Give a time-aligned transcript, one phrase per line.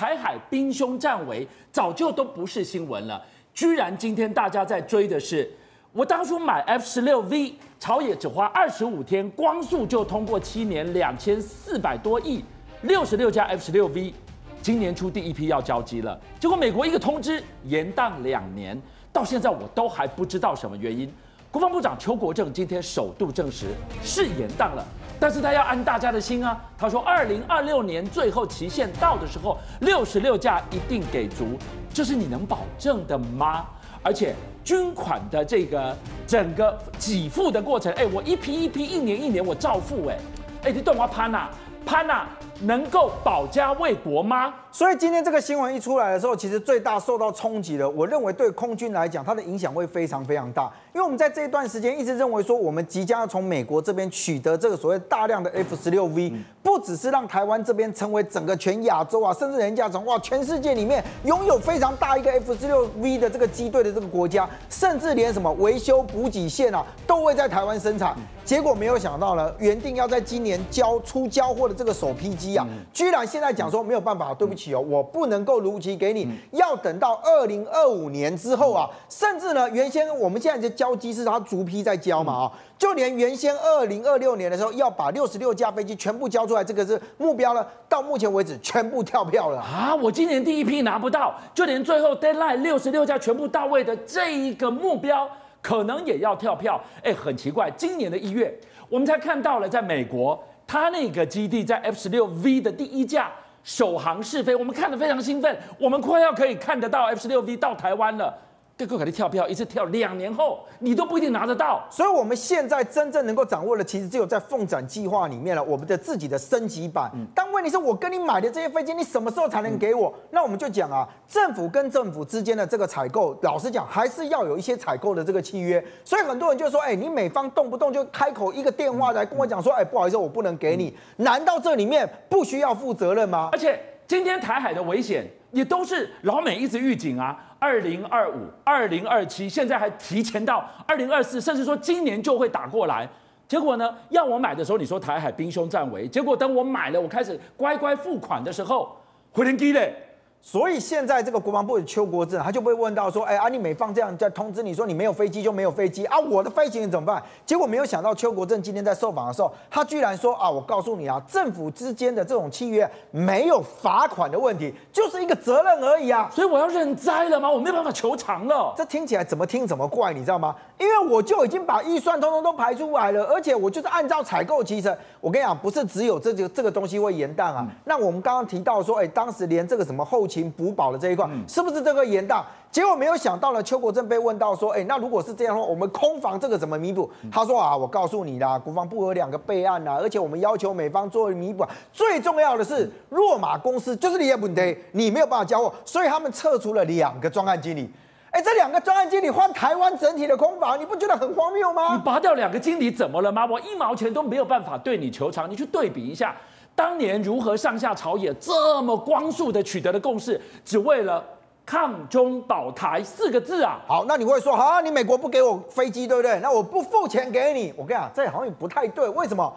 [0.00, 5.46] 台海兵凶战危早就都不是新闻了，居然今天大家在追的是，
[5.92, 12.42] 我当初买 F 十六 V，朝野只花二十五天，光速就通过七年两千四百多亿，
[12.80, 14.14] 六十六架 F 十六 V，
[14.62, 18.80] 今年初第一批要交机了，结果美国一个通知延宕两年，
[19.12, 21.12] 到现在我都还不知道什么原因。
[21.50, 23.66] 国防部长邱国正今天首度证实
[24.02, 24.82] 是延宕了，
[25.20, 31.58] 但是他要安大家的心啊，他说二零二六年最后期限到的时候，六十六架一定给足，
[31.92, 33.66] 这是你能保证的吗？
[34.02, 35.94] 而且军款的这个
[36.26, 40.18] 整个给付的过程，哎，我一批一批，一年一年我照付，哎，
[40.64, 41.48] 哎，你懂我潘呐，
[41.84, 42.26] 潘呐。
[42.60, 44.54] 能够保家卫国吗？
[44.72, 50.70] 所以今天这个新闻一出来的时候，其实最大受到冲击的，我认为对空军来讲，它的影响会非常非常大。
[50.92, 68.14] 因为我们在这一段时间一直认为说，我们即将要从美国这边取得这个所谓大量的 F 十六 V，不只是让台湾这边成为整个全亚洲啊，甚至人家从哇，全世界里面拥有非常大一个 F 十六 V 的这个机队的这个国家，甚至连什么维修补给线啊，都会在台湾生产。
[68.44, 89.60] 结果没有想到呢，原定要在今年交出交货的这个首批机啊，居然现在讲说没有办法，对不起哦，我不能够如期给你，要等到二零二五年之后啊，甚至呢，原先我们现在的交机是他逐批在交嘛啊，就连原先二零二六年的时候要把六十六架飞机全部交出来，这个是目标呢，到目前为止全部跳票了。
[89.60, 89.94] 啊！
[89.94, 95.28] 我今年第一批拿不到，就连最后 deadline 六十六架全部到位的这一个目标。
[95.62, 98.50] 可能也要跳票，哎，很奇怪，今年的一月，
[98.88, 103.28] 我们才看到了，在美国，他那个基地在 F 十六 V 的第一架
[103.64, 108.32] 首航试飞，我们看的非常兴奋，我们快要可以看得到 F 十六 V 到台湾了。
[108.80, 111.86] 这个可能跳票，一次跳两年后，你都不一定拿得到。
[111.90, 117.10] 所以，我们现在真正能够掌握的，其实只有在凤展计划里面了，我们的自己的升级版。
[117.14, 120.08] 嗯、但问题是我跟你买的这些飞机，你什么时候才能给我？
[120.16, 125.84] 嗯、那我们就讲啊，政府跟政府之间的这个采购，老实讲，还是要有一些采购的这个契约。
[126.02, 130.96] 所以很多人就说，哎，你美方动不动就开口一个电话来跟我讲说，哎，不好意思，我不能给你。
[131.16, 133.50] 难道这里面不需要负责任吗？
[133.52, 137.48] 而且今天台海的危险，也都是老美一直预警啊。
[137.60, 143.08] 二零二五、二零二七，现在还提前到二零二四，甚至说今年就会打过来。
[143.46, 148.96] 结果呢，要我买的时候，你说台海兵凶战危，结果等我买了，我开始乖乖付款的时候，
[149.30, 149.94] 回天机嘞。
[150.42, 167.50] 所以现在这个国防部的邱国正，他就被问到说：“哎，啊，你美方这样在通知你说你没有飞机就没有飞机啊，我的飞行员怎么办？”结果没有想到，邱国正今天在受访的时候，他居然说：“啊，我告诉你啊，政府之间的这种契约没有罚款的问题，就是一个责任而已啊。”所以我要认栽了吗？
[167.50, 168.72] 我没有办法求偿了。
[168.76, 170.56] 这听起来怎么听怎么怪，你知道吗？
[170.78, 174.96] 因为我就已经把预算通通都排出来了，而且我就是按照采购期程。
[175.20, 177.58] 我跟你讲，不是只有这个这个东西会延宕啊。
[177.60, 182.46] 嗯、那我们刚刚提到说，哎，当时连这个什么后勤补保的这一块，嗯、是不是这个严大？
[182.70, 187.10] 结果没有想到呢，邱国正被问到说，哎，那如果是这样的话，我们空防这个怎么弥补？
[187.22, 191.66] 嗯、他说啊，我告诉你啦，国防部有两个备案呐，而且我们要求美方作为弥补。
[191.92, 197.90] 最重要的是，若马公司就是你也不得，你没有办法交货，所以他们撤除了两个专案经理。
[198.30, 201.96] 哎，这两个专案经理换台湾整体的空防，你不觉得很荒谬吗？
[201.96, 203.44] 你拔掉两个经理怎么了吗？
[203.44, 205.50] 我一毛钱都没有办法对你求偿。
[205.50, 206.36] 你去对比一下，
[206.76, 211.24] 当年如何上下朝野这么光速的取得的共识，只为了
[211.66, 213.80] 抗中保台四个字啊！
[213.86, 216.38] 好，那你会说，好啊，你美国不给我飞机，对不对？
[216.40, 217.74] 那我不付钱给你。
[217.76, 219.08] 我跟你讲，这好像也不太对。
[219.08, 219.52] 为什么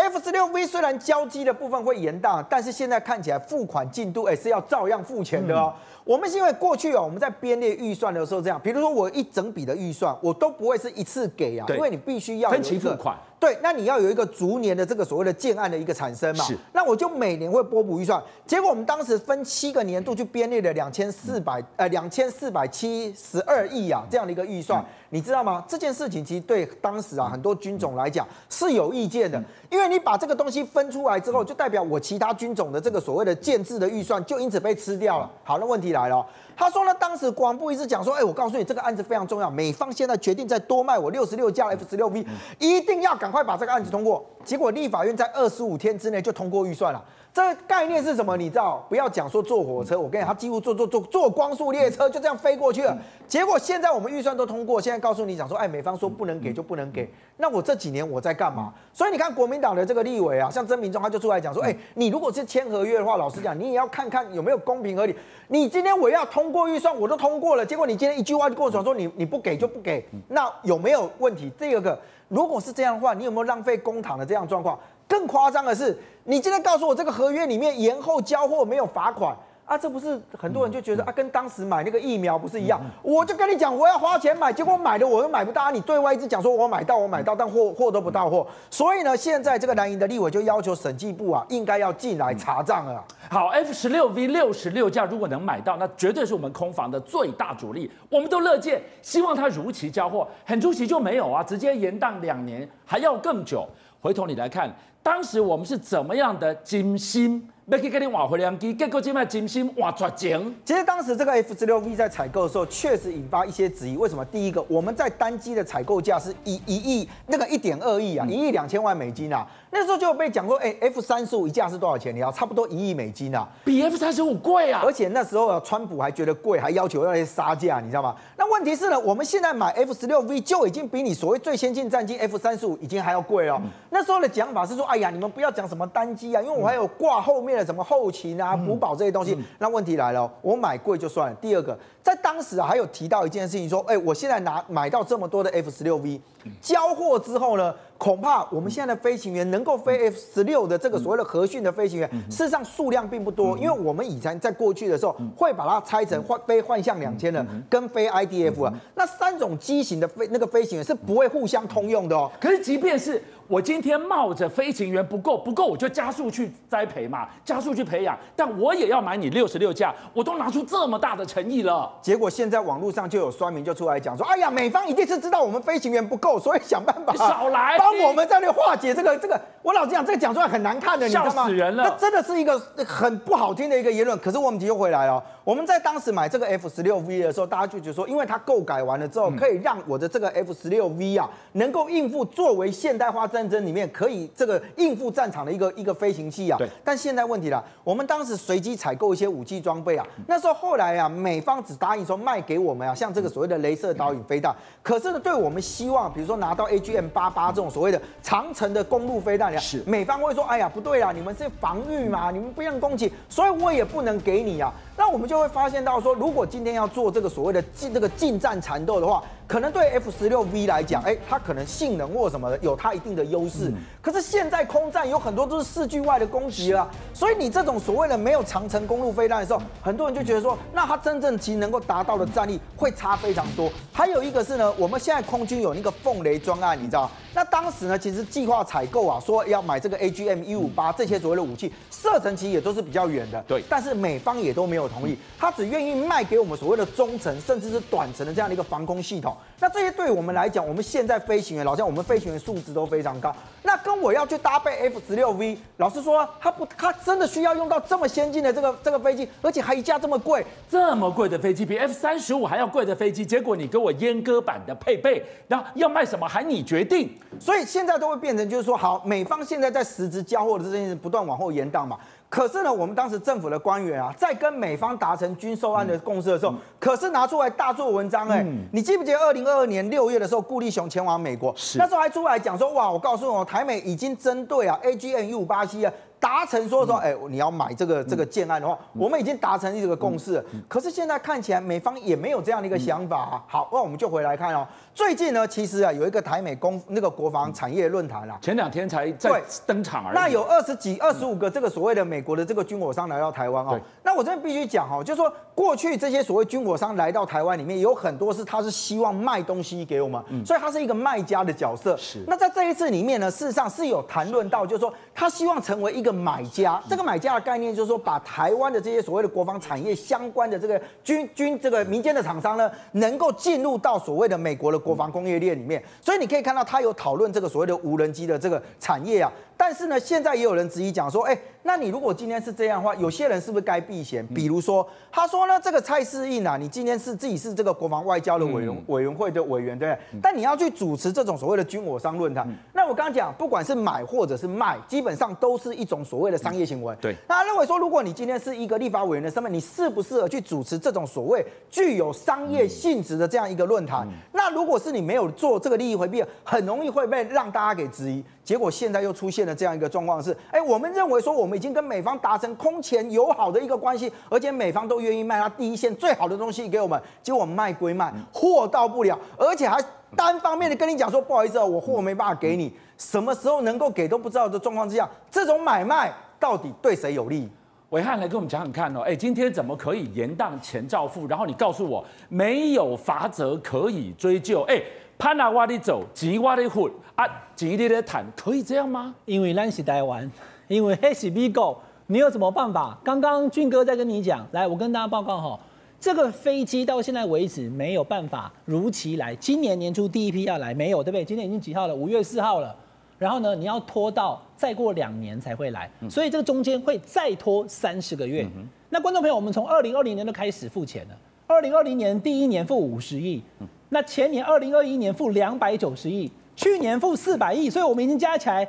[0.00, 5.72] ？F 十六 V 虽然交机的部分会延宕，但是现在看起来付款进度，哎，是要照样付钱的哦。
[5.76, 13.16] 嗯我们是因为过去哦，我们在编列预算的时候这样，比如说我一整笔的预算，我都不会是一次给啊，因为你必须要分期付款。
[13.40, 16.44] 对，那你要有一个逐年的这个所谓的建案的一个产生嘛。
[16.44, 16.54] 是。
[16.74, 25.64] 那我就每年会拨补预算，结果我们当时分七个年度去编列了两千四百呃两千四百七十二亿啊这样的一个预算，你知道吗？
[25.66, 35.30] 这件事情其实对当时啊很多军种来讲是有意见的，因为你把这个东西分出来之后，就代表我其他军种的这个所谓的建制的预算就因此被吃掉了。
[35.42, 36.26] 好，那问题来了。
[36.60, 42.22] 他说呢，当时国防部一直讲说，哎，我告诉你，这个案子非常重要，美方现在决定再多卖我六十六架 F 十六 V，
[42.58, 44.22] 一定要赶快把这个案子通过。
[44.44, 47.02] 结果立法院在二十五天之内就通过预算了。
[47.32, 48.36] 这个概念是什么？
[48.36, 48.84] 你知道？
[48.88, 52.96] 不要讲说坐火车，我跟你讲，他几乎坐坐坐坐光速列车就这样飞过去了。
[53.28, 57.08] 结果现在我们预算都通过，现在告诉你讲说，哎，美方说不能给就不能给。
[57.36, 58.74] 那我这几年我在干嘛？
[58.92, 65.14] 所以你看国民党的这个立委啊，像曾明忠他就出来讲说，哎，你如果是签合约的话，老实讲，你也要看看有没有公平合理。
[65.46, 71.48] 你今天我要通过预算，我都通过了，结果你今天一句话就跟我讲说，你你不给就不给，那有没有问题？
[71.56, 71.96] 第二个，
[72.26, 74.76] 如果是这样的话，你有没有浪费公帑的这样状况？
[75.10, 82.80] 更夸张的是，你今天告诉我这个合约里面延后交货没有罚款啊，这不是很多人就觉得啊，跟当时买那个疫苗不是一样？
[83.02, 85.70] 我就跟你讲，我要花钱买，结果买的我又买不到啊！
[85.70, 88.44] 你对外一直讲说我买到，我买到，但货货都不到货。
[88.68, 93.04] 所以呢，现在这个南营的立委就要求审计部啊，应该要进来查账了。
[93.28, 100.26] 好，F 十六 V 六十六架如果能买到，那绝对是我们空防的最大主力，我们都乐见，希望它如期交货。
[100.44, 103.64] 很出奇就没有啊，直接延宕两年，还要更久。
[104.00, 107.48] 回头你来看，当时我们是怎么样的精心？
[107.70, 110.56] 要去跟你换回良机，结果这卖真心换绝情。
[110.64, 113.96] 其实当时这个 F 十六 V 在采购的时候，确实引发一些质疑。
[113.96, 114.24] 为什么？
[114.24, 119.46] 第一个，我们在单机的采购价是一一亿，那个一点二亿啊，一亿两千万美金啊。
[119.70, 122.12] 那时候就有被讲过，哎，F 三十五一架是多少钱？
[122.12, 124.82] 你要差不多一亿美金啊，比 F 三十五贵啊。
[124.84, 128.16] 而且那时候啊，川普还觉得贵，还要求要去杀价，你知道吗？
[128.36, 133.54] 那问题是呢，我们现在买 F 十六 V 就已经比你所谓最先进战机 F 三十五已经还要贵了。
[133.62, 139.34] 嗯、那时候的讲法是说，哎呀，你们不要讲什么单机啊，因为我还有挂后面的什么后勤啊、补保这些东西。
[139.34, 141.36] 嗯、那问题来了，我买贵就算了。
[141.40, 146.20] 第二个，在当时啊，还有提到一件事情，说，哎，我现在拿买到这么多的 F 十六 V，
[146.60, 147.74] 交货之后呢？
[148.00, 162.32] 恐怕我们现在的飞行员能够飞 F 十六的这个所谓的核训的飞行员，事实上数量并不多，因为我们以前在过去的时候会把它拆成换飞幻象两千的跟飞 IDF 啊，那三种机型的飞那个飞行员是不会互相通用的哦。
[162.40, 163.22] 可是即便是。
[163.50, 171.90] 我今天冒着飞行员不够不够，我就加速去栽培嘛，加速去培养，但我也要买你六十六架，我都拿出这么大的诚意了。
[172.00, 179.40] 结果现在网络上就有酸民就出来讲说，哎呀，美方一定是知道我们飞行员不够，所以想办法少来帮我们在那化解这个这个。
[179.62, 181.32] 我老实讲，这个讲出来很难看的，你知道吗？
[181.32, 181.84] 笑死人了。
[181.84, 184.18] 那真的是一个很不好听的一个言论。
[184.18, 194.30] 可是我们又回来了，我们在当时买这个 F 十六 V 的时候，大家就觉得说，因为它购改完了之后，可以让我的这个 F 十六 V 啊，能够应付作为现代化战争里面可以。
[194.34, 196.66] 这个应付战场的一个一个飞行器啊，对。
[196.82, 204.54] 但现在问题了，我们当时随机采购一些武器装备啊，那时候后来啊，美方只答应说卖给我们啊，像这个所谓的镭射导引飞弹。
[204.82, 214.72] 可是呢，对我们希望，比如说拿到 AGM 八八这种所谓的长城的公路飞弹，是美方会说，哎呀，不对啊，你们是防御嘛，你们不用攻击，所以我也不能给你啊。
[215.00, 223.72] 那我们就会发现到说，如果今天要做这个所谓的近这个近战缠斗的话，可能对 F 十六 V 来讲，哎，它可能性能或什么的有它一定的优势。
[224.02, 233.72] 可是现在空战有很多都是视距外的攻击啊，所以你这种所谓的没有长城公路飞弹的时候，很多人就觉得说，那它真正其实能够达到的战力会差非常多。
[233.94, 237.10] 还有一个是呢，我们现在空军有那个凤雷专案，你知道？
[237.32, 243.42] 那当时呢，其实计划采购啊，说要买这个 AGM 一五八这些所谓的武器，射程其实也都是比较远的。
[243.48, 243.64] 对。
[243.68, 249.36] 但是美方也都没有同意，他只愿意卖给我们所谓的中程甚至是短程的这样的一个防空系统。
[249.60, 253.34] 那这些对我们来讲，我们现在飞行员，老像我们飞行员素质都非常高。
[253.62, 267.10] 那跟我要去搭配 F 十六 V，老实说，他不，他真的需要用到这么先进的这个这个飞机，而且还一架这么贵，这么贵的飞机，比 F 三十五还要贵的飞机，结果你给我阉割版的配备，然后要卖什么还你决定。
[267.38, 271.98] 所以现在都会变成就是说，好，美方现在在实质交货的这件事不断往后延宕嘛。
[272.30, 285.92] 可是呢，我们当时政府的官员啊，在跟美方达成军售案的共识的时候，嗯、可是拿出来大做文章哎、欸，嗯、你记不记得二零二二年六月的时候，顾立雄前往美国，那时候还出来讲说，哇，我告诉我，台美已经针对啊 A G N 一五八七啊。
[286.20, 290.44] 达成说说，哎，你要买这个这个建案的话，我们已经达成这个共识。
[290.68, 293.42] 可是现在看起来，美方也没有这样的一个想法啊。
[293.48, 294.66] 好，那我们就回来看哦。
[294.94, 300.14] 最近呢，其实啊，有一个台美公那个国防产业论坛啦，前两天才在登场而已。
[300.14, 303.80] 那有二十几、二十五个这个所谓的美国的这个军火商来到台湾哦。
[304.02, 311.96] 那我这边必须讲哦，就是说过去这些所谓军火商来到台湾里面，有很多是他是希望卖东西给我们，所以他是一个卖家的角色。
[311.96, 312.22] 是。
[312.26, 316.82] 那在这一次里面呢，事实上是有谈论到，就是说他希望成为一个买家。
[316.88, 325.82] 这个买家的概念就是说，把台湾的这些所谓的国防产业相关的这个军军这个民间的厂商呢，能够进入到所谓的美国的国防工业链里面。
[326.00, 329.32] 所以你可以看到，他有讨论这个所谓的无人机的这个产业啊。
[329.56, 334.26] 但是呢，现在也有人质疑讲说，哎，那你如果今天是这样的话，有些人是不是该避嫌？
[334.28, 340.20] 比如说，他说呢，这个蔡适应啊，你今天是自己是这个国防外交的委员委员会的委员，对不对？
[340.22, 346.96] 但你要去主持这种所谓的军火商论坛，那我刚刚讲，不管是买或者是卖，基本上都是一种所谓的商业行为。
[347.00, 354.08] 对，那他认为说，如果你今天是一个立法委员的身份，你适不适合去主持这种所谓具有商业性质的这样一个论坛？
[354.32, 358.24] 那如果是你没有做这个利益回避，很容易会被让大家给质疑。
[358.50, 369.80] 结果现在又出现了这样一个状况是，哎，我们认为说我们已经跟美方达成空前友好的一个关系，而且美方都愿意卖他第一线最好的东西给我们，结果卖归卖，货到不了，而且还
[370.16, 377.48] 单方面的跟你讲说不好意思哦，我货没办法给你，什么时候能够给都不知道的状况之下，这种买卖到底对谁有利？
[377.90, 381.28] 伟汉来跟我们讲讲看哦，哎，今天怎么可以延宕前照付？
[381.28, 384.62] 然后你告诉我没有罚则可以追究？
[384.62, 384.82] 哎，
[385.20, 389.14] 潘拿我的走，吉瓦的混啊，吉利的谈，可以这样吗？
[389.26, 390.28] 因为咱是台湾，
[390.66, 392.98] 因为黑是美国，你有什么办法？
[393.04, 395.60] 刚刚俊哥在跟你讲，来，我跟大家报告哈，
[396.00, 401.22] 这个飞机到现在为止没有办法如期来，今年年初第一批要来没有，对不对？
[401.22, 401.94] 今年已经几号了？
[401.94, 402.74] 五月四号了。
[403.18, 408.48] 然后呢，你要拖到再过两年才会来，所以这个中间会再拖三十个月。
[408.56, 411.14] 嗯、那观众朋友，我们从二零二零年就开始付钱了。
[411.50, 413.42] 二零二零年第一年付五十亿，
[413.88, 418.64] 那前年二零二一年付两百九十亿，去年付四百亿，所以我们已经加起来。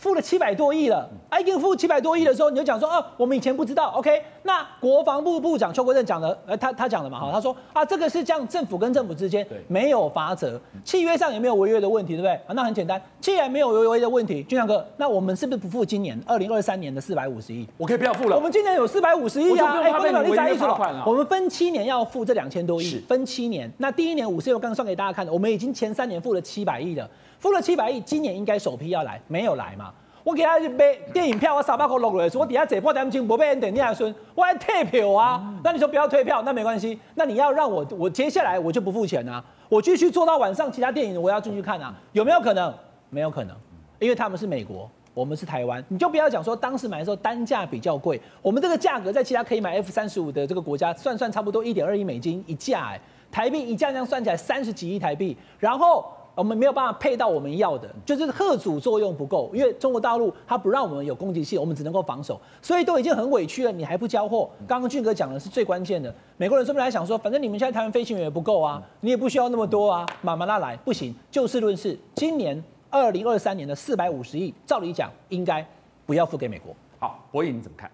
[0.00, 4.10] 付了七百多亿了，哎，已经付七百多亿的时候，你就讲说，哦，我们以前不知道，OK？
[4.44, 12.32] 那国防部部长邱国正讲的，呃，他他讲的嘛，哈，他说啊，这个是这样，政府跟政府之间没有罚则，契约上也没有违约的问题，对不对？
[12.32, 17.68] 啊，那很简单，既然没有违约的问题，俊亮哥，那我们是不是不付今年二零二三年的四百五十亿？
[17.76, 18.34] 我可以不要付了。
[18.34, 21.04] 我们今年有四百五十亿啊，哎，不能你再意思了。
[21.06, 27.06] 我们分七年要付这两千多亿，分七年，那第一年五十亿，我刚刚算给大家看的，我们已经前三年付了七百亿了，
[27.40, 29.90] 付了七百亿，今年应该首批要来，没有来嘛？
[30.22, 35.42] 我给他买电影票，我三百块落来，我底下这波点金不被人等你还说我还退票啊？
[35.64, 37.00] 那你说不要退票，那没关系。
[37.14, 41.94] 那你要让我，我接下来我就不付钱啊，我继续做到晚上，其他电影我要进去看啊？
[42.12, 42.72] 有没有可能？
[43.08, 43.56] 没有可能，
[43.98, 45.82] 因为他们是美国，我们是台湾。
[45.88, 53.00] 你就不要讲说当时买的时候单价比较贵，我们这个价格在其他可以买 F 三十五的这个国家算算差不多一点二亿美金一架，哎，
[53.32, 56.04] 台币一架这样算起来三十几亿台币，然后。
[56.34, 64.48] 我们没有办法配到我们要的，就是吓阻作用不够，因为中国大陆它不让我们有攻击性，我们只能够防守，所以都已经很委屈了，你还不交货？
[64.66, 75.66] 刚刚俊哥讲的是最关键的，美国人说不来想说，反正你们现在台湾飞行员也不够啊，你也不需要那么多啊，慢慢拉来不行，就事论事，今年二零二三年的四百五十亿，照理讲应该
[76.06, 76.74] 不要付给美国。
[76.98, 77.90] 好，博弈你怎么看？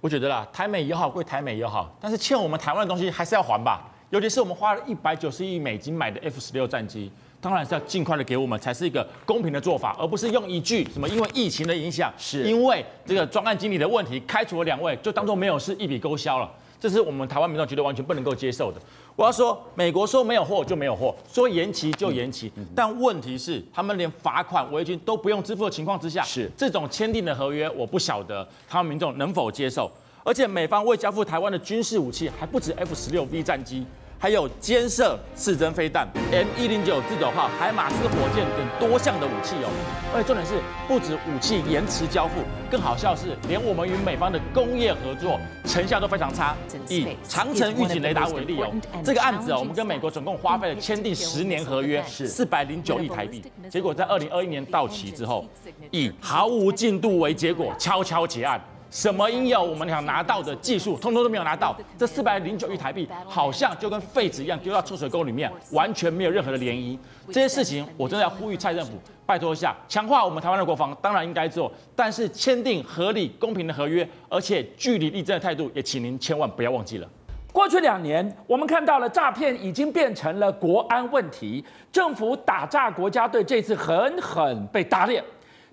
[0.00, 7.10] 我觉得啦，台美也好归台美也好，但是欠我们台湾的东西还是要还吧，尤其是我们花了一百九十亿美金买的 F 十六战机。
[7.40, 18.78] 当然是要尽快的给我们，才是一个公平的做法，而不是用一句什么因为疫情的影响，是因为这个专案经理的问题开除了两位，就当做没有事，一笔勾销了，这是我们台湾民众觉得完全不能够接受的。
[19.16, 29.90] 我要说，美国说没有货就没有货，说延期就延期，但问题是他们连罚款违约金都不用支付的情况之下，是这种签订的合约，我不晓得台湾民众能否接受。
[30.22, 33.86] 而且美方未交付台湾的军事武器还不止 F 十六 V 战机。
[34.22, 39.70] 还有肩射刺针飞弹、M 一零九自走炮、海马斯火箭等多项的武器哦。
[40.14, 46.54] 而且重点是，不止武器延迟交付，更好笑是，连我们与美方的工业合作成效都非常差。
[46.86, 48.70] 以长城预警雷达为例哦，
[49.02, 53.42] 这个案子哦，我们跟美国总共花费了签订十年合约，是四百零九亿台币。
[53.70, 55.46] 结果在二零二一年到期之后，
[55.90, 58.62] 以毫无进度为结果，悄悄结案。
[58.90, 61.76] 什么应有我们想拿到的技术，通通都没有拿到。
[61.96, 66.98] 这四百零九亿台币，好像就跟废纸一样丢到臭水沟里面，完全没有任何的涟漪。
[67.28, 68.92] 这些事情，我真的要呼吁蔡政府，
[69.24, 71.70] 拜托一下，强化我们台湾的国防，当然应该做。
[71.94, 77.08] 但是签订合理公平的合约，而且据理力争的态度，也请您千万不要忘记了。
[77.52, 85.22] 过去两年，我们看到了诈骗已经变成了国安问题，政府打诈国家队这次狠狠被打脸。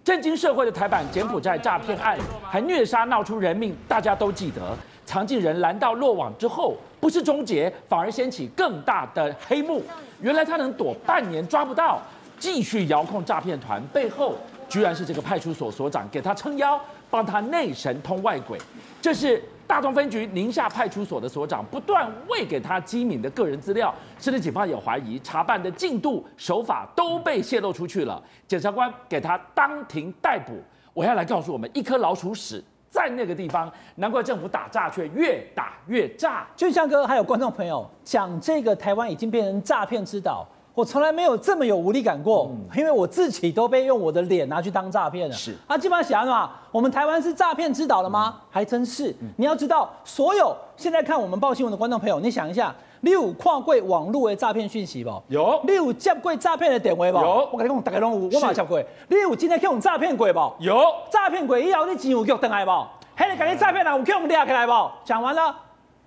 [0.07, 4.61] 震惊社会的台版柬埔寨诈骗案，还虐杀闹出人命，大家都记得。
[5.05, 9.83] 藏进人拦到落网之后，不是终结，反而掀起更大的黑幕。
[10.21, 12.01] 原来他能躲半年抓不到，
[12.39, 14.35] 继续遥控诈骗团，背后
[14.69, 18.59] 居然是这个派出所所长给他撑腰，帮他内神通外鬼。
[19.01, 19.43] 这是。
[19.67, 28.23] 大同分局宁夏派出所的所长不断喂给他机敏的个人资料，甚至警方也怀疑查办的进度手法都被泄露出去了。
[28.47, 30.53] 检察官给他当庭逮捕。
[30.93, 36.47] 我要来告诉我们，一颗老鼠屎在那个地方，难怪政府打诈却越打越诈。
[36.55, 40.47] 俊相哥还有观众朋友讲，这个台湾已经变成诈骗之岛。
[40.77, 45.33] 我从来没有这么有无力感过，因为我自己都被用我的脸拿去当诈骗了。
[45.33, 48.35] 是啊，基本上想啊，我们台湾是诈骗之岛了吗？
[48.51, 49.11] 还真是。
[49.37, 55.09] 你要知道，所有现在看我们报新闻的观众朋友，你想一下，你有跨过网络的诈骗讯息不？
[55.29, 55.59] 有。
[55.63, 57.17] 你有接过诈骗的电话不？
[57.17, 57.49] 有。
[57.51, 58.79] 我跟你讲，大家拢有，我嘛接过。
[59.07, 60.53] 你有今天去用诈骗过不？
[60.59, 60.79] 有。
[61.09, 62.71] 诈骗过以后，你钱有缴回来不？
[63.15, 64.71] 还得赶紧诈骗人，有去用抓起来不？
[65.03, 65.55] 讲完了。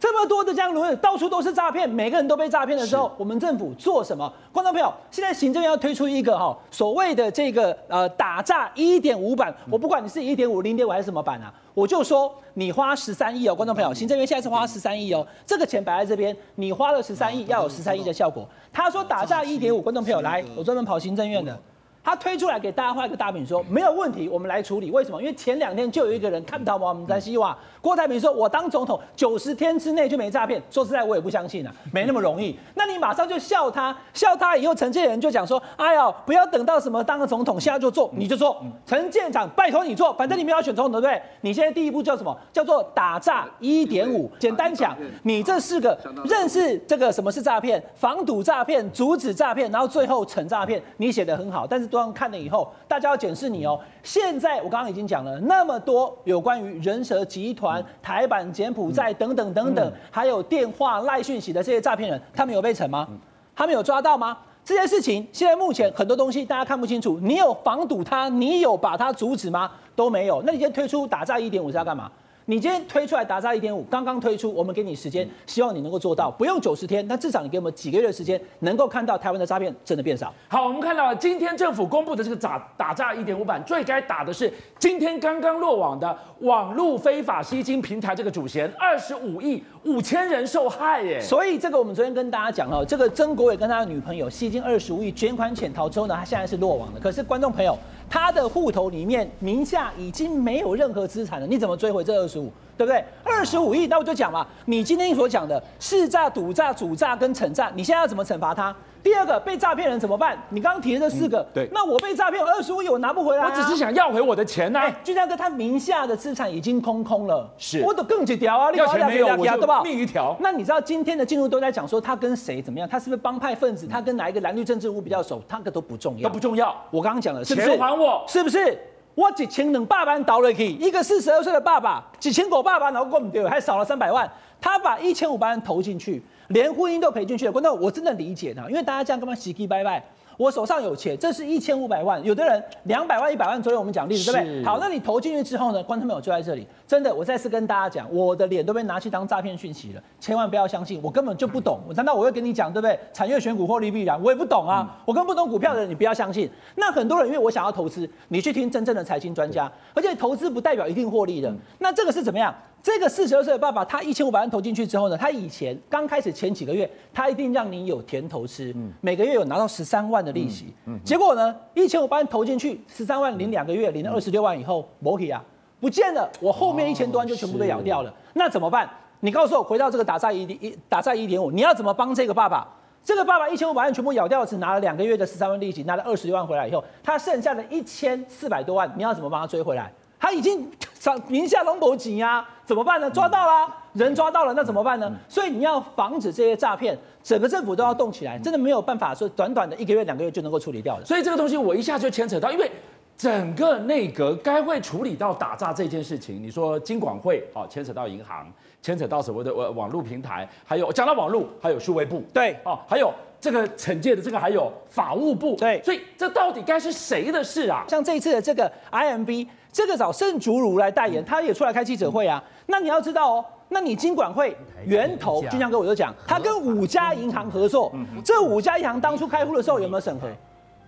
[0.00, 4.32] 这么多的这样轮，到处都是诈骗，每个人都被诈骗的时候，我们政府做什么？
[4.50, 18.48] 观众朋友，现在行政院要推出一个哈所谓的这个呃打诈一点五版，我不管你是一点五、零点五还是什么版啊，我就说你花十三亿哦，观众朋友，行政院现在是花十三亿哦，这个钱摆在这边，你花了十三亿，要有十三亿的效果。
[18.72, 21.58] 他说打诈一点五，观众朋友来，我专门跑行政院的，
[22.02, 24.90] 他推出来给大家画一个大饼，说没有问题，我们来处理。
[24.90, 25.20] 为什么？
[25.20, 30.60] 因为前两天就有一个人看到我们在希望郭台铭说，我当总统九十天之内就没诈骗。
[30.70, 32.58] 说实在，我也不相信啊，没那么容易。
[32.74, 38.56] 那你马上就笑他， 笑他以后，陈建仁就讲说，哎呀，不要等到什么当个总统，现在就做，你就做。
[38.86, 41.22] 陈建长，拜托你做，反正你们要选总统，对不对？
[41.42, 42.34] 你现在第一步叫什么？
[42.50, 44.30] 叫做打诈一点五。
[44.38, 51.89] 简单讲，你这四个认识这个什么是诈骗，防堵诈骗，阻止诈骗，然后最后惩诈骗，你写的很好，但是。
[51.90, 53.78] 都看了以后，大家要检视你哦。
[54.02, 63.06] 现在我刚刚已经讲了那么多有关于人蛇集团、台版柬埔寨等等等等，还有电话赖讯息的这些诈骗人，他们有被惩吗？
[63.54, 64.38] 他们有抓到吗？
[64.64, 67.18] 这些事情现在目前很多东西大家看不清楚。
[67.20, 68.28] 你有防堵他？
[68.28, 69.70] 你有把他阻止吗？
[69.96, 70.40] 都没有。
[70.46, 72.10] 那你今天推出打诈一点五是要干嘛？
[72.50, 80.34] 你今天推出来打诈一点五，刚刚推出，我们给你时间，希望你能够做到，不用九十天，但至少你给我们几个月的时间，能够看到台湾的诈骗真的变少。
[80.48, 91.20] 好，我们看到今天政府公布的这个打打诈一点五版，最该打的是今天刚刚落网的网络非法吸金平台这个主嫌，二十五亿五千人受害耶。
[91.20, 96.98] 所以这个我们昨天跟大家讲了，这个曾国伟跟他的女朋友吸金二十五亿捐款潜逃之后呢，他现在是落网的。
[96.98, 97.78] 可是观众朋友，
[98.10, 102.52] 他的户头里面名下已经没有任何资产了，你怎么追回这二十五？
[102.80, 103.04] 对不对？
[103.22, 108.74] 二十五亿，那我就讲嘛，你今天所讲的识诈、赌诈、主诈跟惩诈，你现在要怎么惩罚他？
[109.02, 110.38] 第二个被诈骗人怎么办？
[110.48, 114.96] 你刚刚提的这四个，嗯、对，那我被诈骗，我二十五亿我拿不回来、啊，我只是想要回我的钱呐、啊。
[115.04, 120.34] 俊相哥他名下的资产已经空空了，是，我都更几条啊，要钱没有，对吧命一条。
[120.40, 122.88] 那你知道今天的进入都在讲说他跟谁怎么样？
[122.88, 123.86] 他是不是帮派分子？
[123.86, 125.42] 他跟哪一个蓝绿政治人物比较熟？
[125.46, 126.74] 他个都不重要，都不重要。
[126.90, 127.68] 我刚刚讲了，是不是？
[127.68, 128.78] 钱还我，是不是？
[129.14, 134.30] 我几千两百万倒了去，一个四十二岁的爸爸，几千个爸爸，然后过不掉，还少了三百万。
[134.60, 137.52] 他把一千五百万投进去，连婚姻都赔进去了。
[137.52, 140.02] 观众，我真的理解他，因为大家这样干嘛喜气拜拜。
[140.40, 142.24] 我手上有钱，这是一千五百万。
[142.24, 144.64] 有的人两百万、一百万左右，我们讲例子，对不对？
[144.64, 145.82] 好，那你投进去之后呢？
[145.82, 151.78] 观众朋友就在这里，真的，我再次跟大家讲，我的脸都被拿去当诈骗讯息了，千万不要相信，我根本就不懂。
[151.86, 152.98] 我难道我会跟你讲，对不对？
[153.12, 156.50] 产业选股获利必然，我也不懂啊，我根本不懂股票的人，你不要相信。
[156.76, 161.54] 那很多人因为我想要投资，你去听真正的财经专家，而且投资不代表一定获利的。
[161.80, 162.54] 那这个是怎么样？
[162.82, 170.72] 这个四十二岁的爸爸，他一千五百万投进去之后呢，他以前刚开始前几个月，他一定让你有甜头吃，每个月有拿到十三万的利息。
[171.04, 175.44] 结果呢，一千五百万投进去，十三万领两个月，领了二十六万以后，摩皮啊
[175.78, 178.12] 不见了，我后面一千多万就全部都咬掉了。
[178.34, 178.88] 那怎么办？
[179.20, 182.66] 你告诉我，回到这个打诈一一打诈一点五，你要怎么帮这个爸爸？
[183.02, 189.92] 这个爸爸一千五百万全部咬掉，只拿了两个月的十三万利息，拿了二十六万回来以后，他剩下的一千四百多万，你要怎么帮他追回来？
[190.20, 193.10] 他已经上名下龙头紧呀，怎么办呢？
[193.10, 195.10] 抓到了，人抓到了，那怎么办呢？
[195.26, 201.06] 所以你要防止这些诈骗，整个政府都要动起来，真的没有办法说短短的一个月、两个月就能够处理掉的。
[201.06, 202.70] 所以这个东西我一下就牵扯到，因为
[203.16, 206.42] 整个内阁该会处理到打诈这件事情。
[206.42, 208.46] 你说金管会哦，牵扯到银行，
[208.82, 215.82] 牵扯到什么的网网络平台，还有讲到网络，还有数位部，对哦，还有这个惩戒的这个，还有法务部，对。
[215.82, 217.86] 所以这到底该是谁的事啊？
[217.88, 219.48] 像这一次的这个 IMB。
[219.72, 222.42] 这个找盛竹如来代言，他也出来开记者会啊。
[222.66, 227.92] 那你要知道哦，那你金管会源头，俊相哥我就讲，他跟五家银行合作，
[228.24, 230.28] 这五家银行当初开户的时候有没有审核？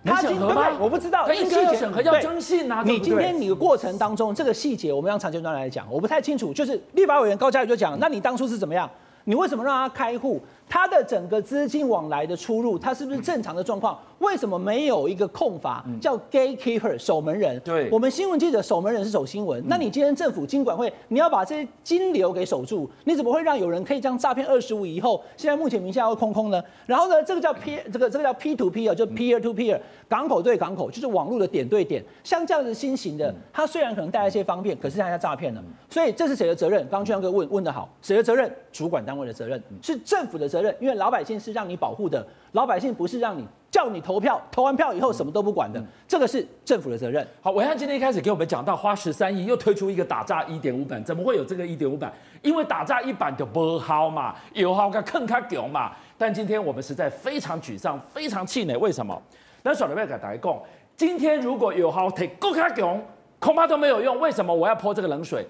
[0.05, 0.67] 他审核吗？
[0.81, 2.83] 我不知道，他应该要审核，要征信啊。
[2.85, 6.53] 你今天你的过程当中这个细节，我们让长建端来讲，我不太清楚。
[6.53, 8.89] 就是立法委员高嘉瑜就讲，那你当初是怎么样？
[9.23, 10.41] 你为什么让他开户？
[10.73, 13.95] 他的整个资金往来的出入，他是不是正常的状况？
[14.17, 17.59] 为什么没有一个控法叫 gatekeeper 守门人？
[17.59, 19.63] 对，我们新闻记者守门人是守新闻。
[19.67, 26.59] 那你今天政府金管会，你要把这些金流给守住，你怎么会让有人可以这样诈骗二十五以后，现在目前名下会空空呢？
[26.87, 32.03] 然后呢，这个叫 P，这个这个叫 P to P 啊，就 peer to peer，港口对港口，就是网络的点对点。
[32.23, 35.63] 像这样子新型的，它虽然可能带来一些方便，可是它在诈骗了。
[35.87, 36.81] 所以这是谁的责任？
[36.89, 38.51] 刚刚俊相哥问问的好，谁的责任？
[38.71, 41.33] 主管单位的责任，是政府的责任，因为老百姓。
[41.43, 47.27] 是让你保护的，老百姓不是让你叫你投票，投完票以后什么都不管的，这个是政府的责任。
[47.41, 52.13] 好，暐瀚今天一开始给我们讲到花十三亿，又推出一个打诈一点五版，怎么会有这个一点五版？
[52.41, 55.91] 因为打诈一版就不好嘛，有好个坑卡屌嘛。
[56.17, 59.21] 但今天我们实在非常沮丧，非常气馁，为什么？
[59.63, 60.59] 那小刘要给大家讲，
[60.95, 62.97] 今天如果有好推够卡屌，
[63.39, 64.17] 恐怕都没有用。
[64.21, 65.45] 为什么我要泼这个冷水？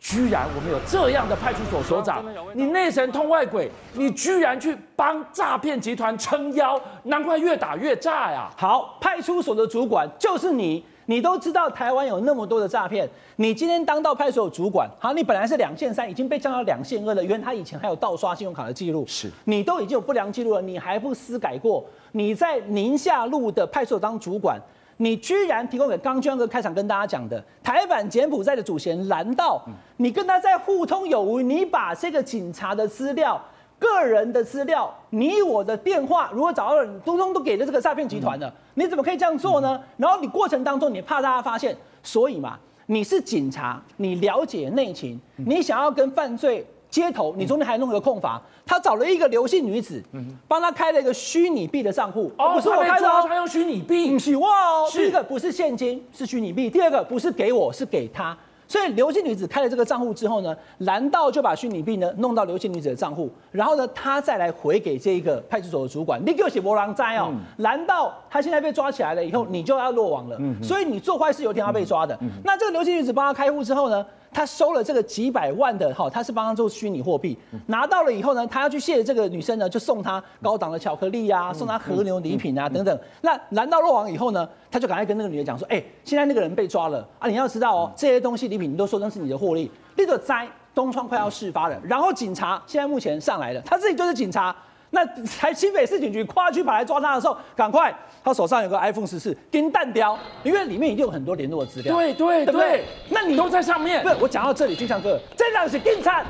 [0.00, 8.50] 居然我们有这样的派出所所长，你内神通外鬼，你居然去帮诈骗集团撑腰，难怪越打越炸呀！
[8.56, 21.84] 好，派出所的主管就是你，你都知道台湾有那么多的诈骗，你今天当到派出所主管，好，你本来是两线三，已经被降到两线二了，原来他以前还有盗刷信用卡的记录，是你都已经有不良记录了，你还不思改过？
[22.12, 24.58] 你在宁夏路的派出所当主管。
[25.02, 29.62] 你居然提供给刚军哥开场跟大家讲的台版柬埔寨的主嫌蓝道，
[29.96, 33.42] 你跟他在互通有无，你把这个警察的资料、
[33.78, 39.80] 个人的资料、你我的电话，如果找到人，通通都给了这个诈骗集团了，你怎么可以这样做呢？
[39.96, 46.66] 然后你过程当中，你怕大家发现，所以嘛，你是警察，你了解内情，你想要跟犯罪。
[46.90, 50.02] 街头，你中间还弄个空房，他找了一个刘姓女子，
[50.48, 58.36] 帮他开了一个虚拟币的账户，哦，不是我开的哦，他用虚拟币，不是哇哦，第一个不是现金，是虚拟币，第二个不是给我，是给他。
[58.66, 66.20] 所以刘姓女子开了这个账户之后呢，蓝道就把虚拟币呢弄到刘姓女子的账户，然后呢，他再来回给这个派出所的主管。
[66.24, 70.38] 你给我写波浪灾哦，蓝道他现在被抓起来了以后，你就要落网了。
[70.62, 72.16] 所以你做坏事有一天要被抓的。
[72.44, 74.06] 那这个刘姓女子帮他开户之后呢？
[74.32, 82.98] 他收了这个几百万的哈，他是帮他做虚拟货币，拿到了以后呢，他要去谢这个女生呢，就送她高档的巧克力啊，送她和牛礼品啊等等。
[83.22, 89.70] 那蓝道落网以后呢，他就赶快跟那个女的讲说，哎，现在那个人被抓了啊，你要知道哦，这些东西礼品你都说成是你的获利。
[89.96, 94.54] 那个灾东窗快要事发了，然后警察现在目前上来了，他自己就是警察。
[94.90, 101.94] 那台新北市警局跨区跑来抓他的时候，赶快，他手上有个 iPhone 十四，金弹雕，因为里面一定有很多联络资料。
[101.94, 104.02] 对对对，对，那你都在上面。
[104.02, 106.24] 不是，我讲到这里，金相哥，这张是警察，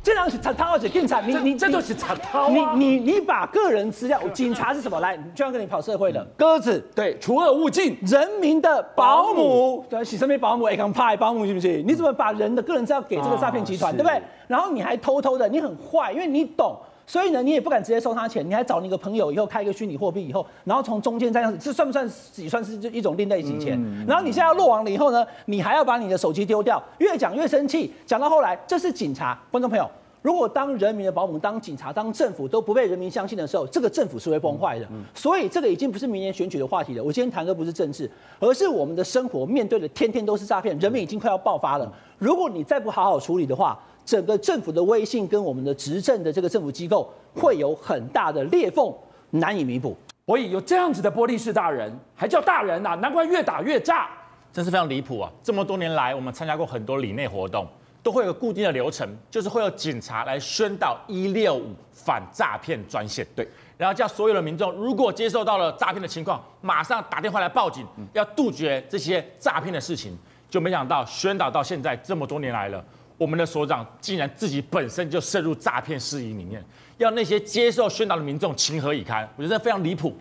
[0.00, 2.48] 这张是查涛，而且警察，你你这就是查涛。
[2.50, 5.00] 你你你把个人资料，警察是什么？
[5.00, 11.82] 来，就像跟你跑社会的鸽子，对，除恶务尽，人民的保姆，对，洗身边保姆，哎，刚派保姆是不是？
[11.82, 14.22] 你怎么把人的个人资料给这个诈骗集团，对不对？
[14.46, 16.78] 然后你还偷偷的，你很坏，因为你懂。
[17.06, 23.78] 所以呢，你也不敢直接收他钱，你还找你一个朋友，以后开一个虚拟货币，以后，然后从中间这样子，这算不算也算是一种另类洗钱？
[24.06, 29.88] 然后你现在要落网了以后呢，你还要把你的手机丢掉，越讲越生气，讲到后来，这是警察，观众朋友，
[30.22, 34.86] 如果当人民的保姆、当警察、当政府都不被人民相信的时候，这个政府是会崩坏的。
[35.14, 37.02] 所以这个已经不是明年选举的话题了。
[37.02, 41.92] 我今天谈的不是政治，而是我们的生活面对的天天都是诈骗，人民已经快要爆发了。
[42.18, 48.92] 如果你再不好好处理的话，整个政府的威信跟我们的执政的这个政府机构会有很大的裂缝，
[49.30, 49.96] 难以弥补。
[50.24, 52.94] 所以有这样子的玻璃式大人，还叫大人呐、啊？
[52.94, 54.08] 难怪越打越炸，
[54.50, 55.30] 真是非常离谱啊！
[55.42, 57.66] 这么多年来，我们参加过很多里内活动，
[58.02, 70.16] 都会有个固定的流程，就是会有警察来宣导一六五反诈骗专线，对，然后叫所有的民众，如果接受到了诈骗的情况，马上打电话来报警，要杜绝这些诈骗的事情。
[70.48, 72.84] 就没想到宣导到现在这么多年来了。
[73.22, 76.60] 我们的所长竟然自己本身就涉入诈骗事宜里面，
[76.98, 79.28] 要那些接受宣导的民众情何以堪？
[79.36, 80.12] 我觉得非常离谱。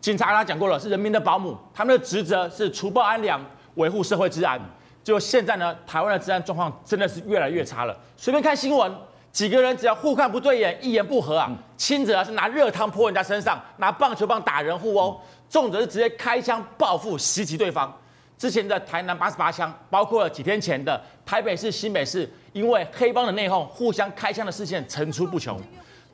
[0.00, 3.38] 警察他讲过了，是人民的保姆，他们的职责是除暴安良，
[3.74, 4.58] 维护社会治安。
[5.04, 7.94] 就现在呢，台湾的治安状况真的是越来越差了。
[8.16, 8.90] 随便看新闻，
[9.30, 17.94] 几个人只要互看不对眼，一言不合啊，轻则是拿热汤泼人家身上，拿棒球棒打人互殴，重则是直接开枪报复袭击对方。
[18.38, 25.60] 之前的台南八十八枪，包括了几天前的台北市、新北市，因为黑帮的内讧，互相开枪的事件层出不穷。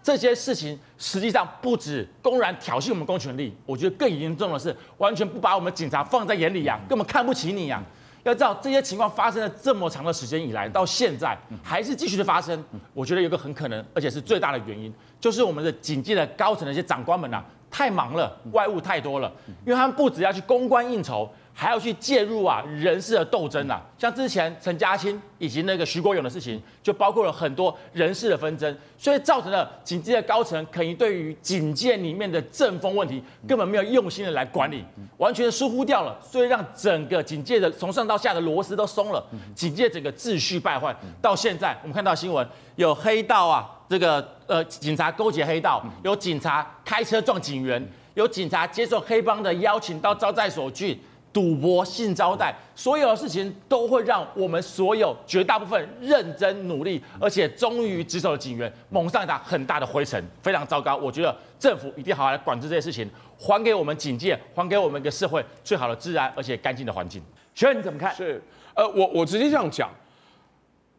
[0.03, 7.81] 这些事情实际上不止公然挑衅我们公权力，我觉得更严重的是完全不把我们警察放在眼里呀，根本看不起你呀。
[8.25, 12.65] 要知道这些情况发生了这么长的时间以来，到现在还是继续的发生。
[12.95, 19.31] 我觉得有个很可能，而且是最大的原因，就是我们的警界的高层的一些长官们呐，太忙了，外务太多了，
[19.67, 21.29] 因为他们不只要去公关应酬。
[21.55, 34.83] 还要去介入啊人事的斗争啊，像之前陈嘉青以及那个徐国勇的事情，就包括了很多人事的纷争，所以造成了警界的高层可能对于警界里面的政风问题根本没有用心的来管理，
[35.19, 39.23] 完全疏忽掉了，所以让整个警界的从上到下的螺丝都松了，
[39.55, 40.97] 警界整个秩序败坏。
[41.21, 50.99] 到现在我们看到新闻有黑道啊，这个呃警察勾结黑道，有警察开车撞警员，有警察接受黑帮的邀请到招待所去。
[51.33, 60.95] 赌博、性招待，所有的事情都会让我们所有绝大部分认真努力，而且忠于职守的警员蒙上一场很大的灰尘，非常糟糕。
[60.95, 67.23] 我觉得政府一定好好来管制这些事情，还给我们警界，还给我们一个社会最好的治安而且干净的环境。
[67.55, 68.15] 学员你怎么看？
[68.15, 68.43] 是，
[68.75, 69.89] 呃，我我直接这样讲，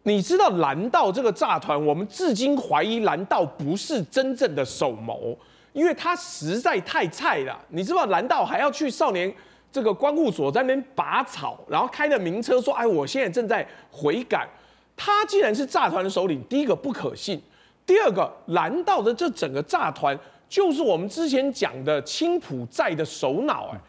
[0.01, 5.37] 你知道蓝道这个诈团，我们至今怀疑蓝道不是真正的首谋，
[5.73, 7.59] 因为他实在太菜了。
[7.69, 9.31] 你知道蓝道还要去少年。
[9.73, 14.47] 这个关务所在那边拔草，然后开着名车说：“哎，我现在正在回赶。”
[14.95, 17.41] 他既然是诈团的首领，第一个不可信，
[17.83, 20.15] 第二个蓝道的这整个诈团
[20.47, 23.81] 就是我们之前讲的青浦寨的首脑，哎，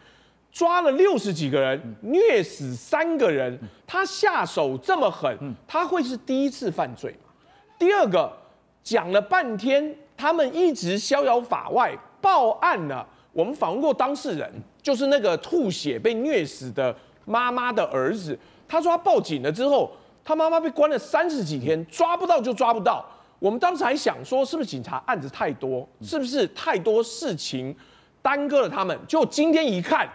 [0.51, 7.31] 抓了六十几个人，虐死三个人，他下手这么狠，他会是第一次犯罪吗？
[7.77, 8.35] 第二个
[8.81, 13.07] 讲了半天，他们一直逍遥法外，报案了。
[13.35, 14.49] 我们访问过当事人，
[14.81, 16.95] 就是那个吐血被虐死的
[17.25, 19.91] 妈妈的儿子，他说他报警了之后，
[20.23, 23.05] 他妈妈被关了三十几天，抓不到就抓不到。
[23.39, 27.75] 我们当时还想说，是不是警察案子太多，是不是太多事情
[28.21, 28.97] 耽搁了他们？
[29.05, 30.09] 就今天一看，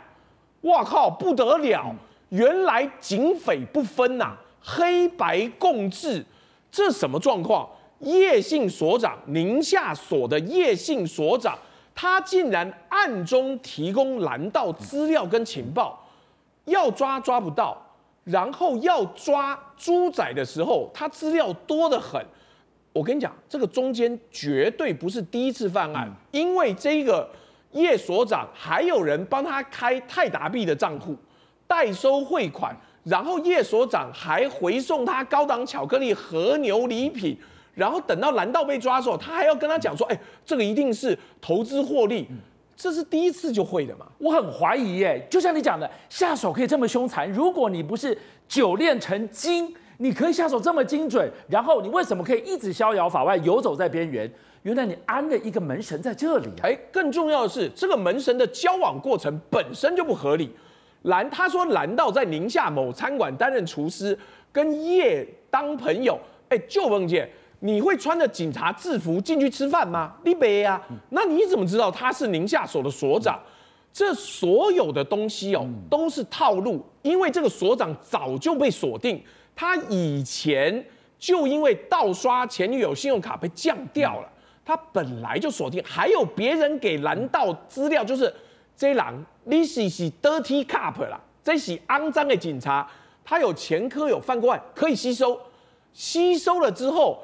[0.62, 1.94] 哇靠，不得了！
[2.30, 6.24] 原来警匪不分呐、啊，黑白共治，
[6.72, 7.68] 这什么状况？
[7.98, 11.58] 叶姓所长，宁夏所的叶姓所长，
[12.00, 16.02] 他竟然暗中提供蓝道资料跟情报，
[16.64, 17.76] 要抓抓不到，
[18.24, 22.18] 然后要抓猪仔的时候，他资料多得很。
[22.94, 27.28] 我跟你讲，这个中间绝对不是第一次犯案，因为这个
[27.72, 31.14] 叶所长还有人帮他开泰达币的账户，
[31.66, 37.38] 代收汇款，然后叶所长还回送他高档巧克力、和牛礼品。
[37.80, 42.28] 然后等到蓝道被抓的时候，他还要跟他讲说：“哎，这个一定是投资获利，
[42.76, 47.32] 这是第一次就会的嘛？”我很怀疑耶，就像你讲的，下手可以这么凶残。
[47.32, 48.16] 如果你不是
[48.46, 51.32] 久炼成精，你可以下手这么精准。
[51.48, 54.30] 然后你为什么可以一直逍遥法外，游走在边缘？
[54.60, 56.50] 原来你安了一个门神在这里。
[56.62, 60.54] 哎，更重要的是，这个门神的交往过程本身就不合理。
[61.04, 64.18] 蓝他说蓝道在宁夏某餐馆担任厨师，
[64.52, 66.18] 跟叶当朋友。
[66.50, 67.26] 哎，就梦姐。
[67.60, 70.14] 你会穿着警察制服进去吃饭吗？
[70.24, 73.38] 你别呀，那你怎么知道他是宁夏所的所长？
[73.92, 79.22] 这所有的东西哦，都是套路，因为这个所长早就被锁定，
[79.54, 80.84] 他以前
[81.18, 84.28] 就因为盗刷前女友信用卡被降掉了，
[84.64, 88.32] 他本来就锁定，还有别人给蓝道资料，就是
[88.76, 89.04] 这人
[89.44, 92.88] 你是是 dirty cop 啦，这是肮脏的警察，
[93.24, 95.38] 他有前科有犯过案，可以吸收，
[95.92, 97.22] 吸收了之后。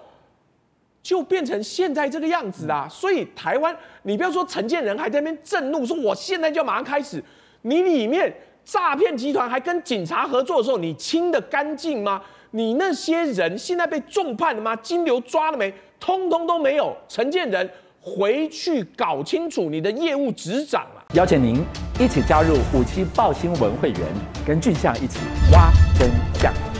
[1.06, 2.88] 就变成现在这个样子啊！
[2.90, 7.22] 所以台湾，你不要说陈建仁还在那边震怒，说我现在就马上开始。
[7.62, 12.20] 你里面诈骗集团还跟警察合作的时候，你清得干净吗？
[12.50, 14.74] 你那些人现在被重判了吗？
[14.74, 15.72] 金流抓了没？
[16.00, 16.96] 通通都没有。
[17.06, 21.04] 陈建仁回去搞清楚你的业务执掌了。
[21.14, 21.64] 邀请您
[22.00, 24.00] 一起加入五七爆新闻会员，
[24.44, 25.20] 跟俊相一起
[25.52, 26.75] 挖真相。